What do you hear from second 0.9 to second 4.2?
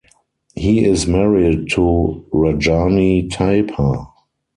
married to Rajani Thapa.